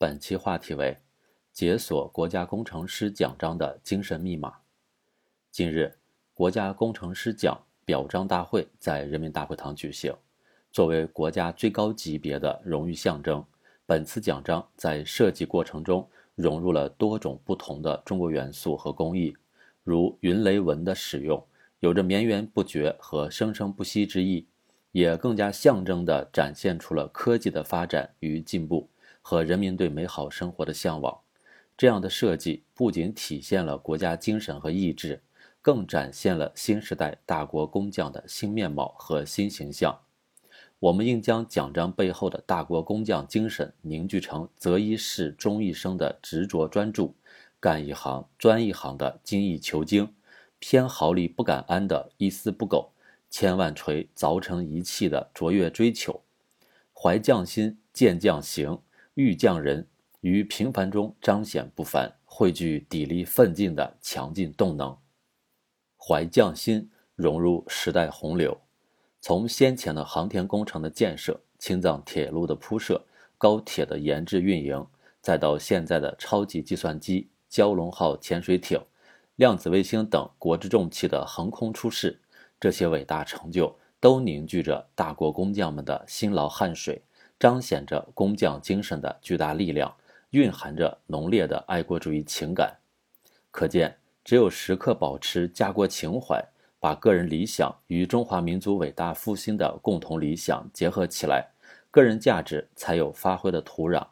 [0.00, 0.96] 本期话题为
[1.52, 4.54] 解锁国家工程师奖章的精神密码。
[5.50, 5.94] 近日，
[6.32, 10.10] 国家工程师奖表彰大会在人民大会堂举行。
[10.72, 13.44] 作为国家最高级别的荣誉象征，
[13.84, 19.36] 本次奖章在设计过程中融入了多种不同的中国元素和工艺，
[19.84, 21.46] 如云雷纹的使用，
[21.80, 24.46] 有着绵延不绝和生生不息之意，
[24.92, 28.88] 也更加象征地展现出了科技的发展与进步。
[29.20, 31.20] 和人民对美好生活的向往，
[31.76, 35.22] 这样的设计不仅体现了国家精神和意志，
[35.62, 40.00] 更展现了新时代大国工匠的新面貌和新形象。
[40.78, 47.14] 我们应将奖章背后的大国工匠精神凝聚成择一事终一生的执着专注，
[47.60, 50.14] 干一行专一行的精益求精，
[50.58, 52.92] 偏毫厘不敢安的一丝不苟，
[53.28, 56.22] 千万锤凿成一器的卓越追求，
[56.94, 58.80] 怀匠心见匠行。
[59.20, 59.86] 欲匠人
[60.22, 64.96] 于平凡中彰显不凡，汇聚砥砺奋进的强劲动能。
[65.98, 68.58] 怀匠心融入时代洪流，
[69.20, 73.04] 从先前的航天工程的建设、青藏铁路的铺设、
[73.36, 74.86] 高铁的研制运营，
[75.20, 78.80] 再到现在的超级计算机、蛟龙号潜水艇、
[79.36, 82.18] 量子卫星等国之重器的横空出世，
[82.58, 87.02] 这些伟大成就都凝聚着大国工匠们的辛劳汗水。
[87.40, 89.90] 彰显着工匠精神的巨大力量，
[90.32, 92.76] 蕴含着浓烈的爱国主义情感。
[93.50, 96.38] 可见，只有时刻保持家国情怀，
[96.78, 101.48] 把个人理想与中华民族伟大复兴的共同理想结合起来，
[101.90, 104.06] 个人价值才有发挥的土壤。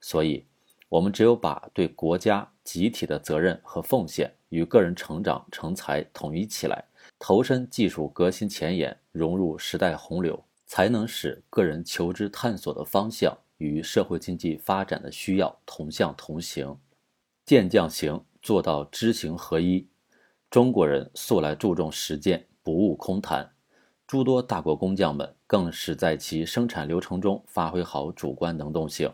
[0.00, 0.46] 所以，
[0.88, 6.84] 我们只有把对国家集体的责任和奉献与个人成长成才统一起来，
[7.18, 10.40] 投身技术革新前沿，融入时代洪流。
[10.68, 16.78] 才能使个人求知探索的方向与社会经济发展的需要同向同行，
[17.44, 19.88] 见匠行做到知行合一。
[20.50, 23.50] 中国人素来注重实践，不务空谈。
[24.06, 29.12] 诸多大国工匠们更是在其生产流程中发挥好主观能动性，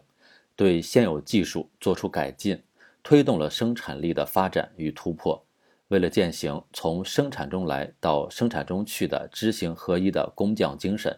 [0.55, 2.63] 对现有技术做出改进，
[3.03, 5.45] 推动了生产力的发展与突破。
[5.89, 11.17] 为了践行从生产中来到生产中去的知行合一的工匠精神。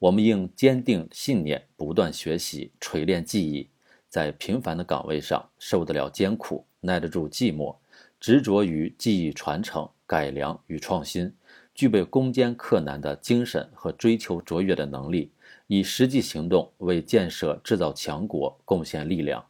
[0.00, 3.68] 我们应坚定信念，不断学习，锤炼技艺，
[4.08, 7.76] 在平凡的岗位上受得了艰苦，耐得住寂寞，
[8.18, 11.30] 执着于技艺传承、改良与创新，
[11.74, 15.30] 具备攻坚克难的精神和追求卓越的能力，
[15.66, 19.44] 以实际行动为建设制造强国贡献力量。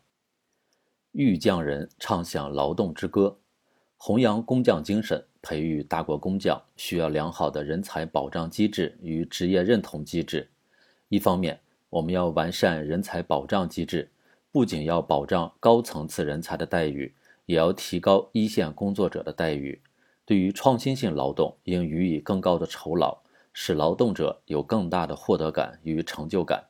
[1.13, 3.39] 遇匠人唱响劳动之歌，
[4.03, 5.23] 弘扬工匠精神。
[5.43, 10.49] 培育大国工匠需要良好的人才保障机制与职业认同机制。
[11.09, 14.11] 一方面，我们要完善人才保障机制，
[14.51, 19.79] 不仅要保障高层次人才的待遇，也要提高一线工作者的待遇。
[20.25, 23.19] 对于创新性劳动，应予以更高的酬劳，
[23.53, 26.65] 使劳动者有更大的获得感与成就感。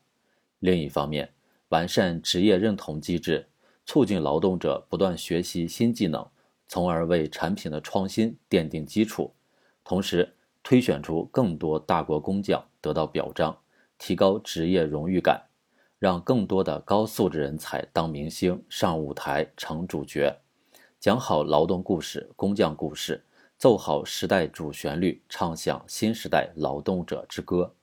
[0.59, 1.33] 另一方面，
[1.69, 3.47] 完善职业认同机制，
[3.87, 6.27] 促进劳动者不断学习新技能。
[6.71, 9.35] 从而为产品的创新奠定基础，
[9.83, 13.59] 同时推选出更多大国工匠得到表彰，
[13.99, 15.49] 提高职业荣誉感，
[15.99, 20.33] 让更多的高素质人才当明星上舞台成主角，
[21.01, 23.25] 讲好劳动故事、工匠故事，
[23.59, 27.75] 奏好时代主旋律，唱响新时代劳动者之歌。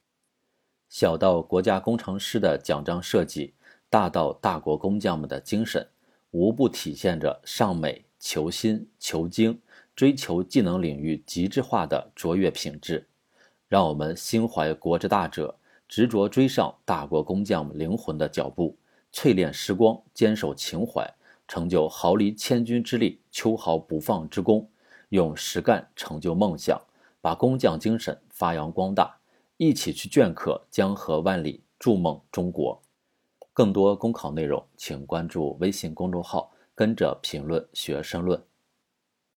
[0.87, 3.53] 小到国家工程师的奖章设计，
[3.89, 5.85] 大到大国工匠们的精神，
[6.31, 8.06] 无不体现着尚美。
[8.29, 9.57] 求新求精，
[9.95, 13.07] 追求技能领域极致化的卓越品质，
[13.69, 15.57] 让我们心怀国之大者，
[15.87, 18.75] 执着追上大国工匠灵魂的脚步，
[19.13, 21.09] 淬炼时光，坚守情怀，
[21.47, 24.69] 成就毫厘千钧之力、秋毫不放之功，
[25.07, 26.77] 用实干成就梦想，
[27.21, 29.17] 把工匠精神发扬光大，
[29.55, 32.81] 一起去镌刻江河万里，筑梦中国。
[33.53, 36.51] 更多公考内容，请关注微信公众号。
[36.77, 38.39] 跟着评论学申论。